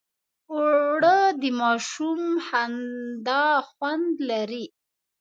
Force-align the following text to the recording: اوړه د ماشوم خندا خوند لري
اوړه 0.53 1.17
د 1.41 1.43
ماشوم 1.59 2.21
خندا 2.47 3.45
خوند 3.69 4.11
لري 4.29 4.65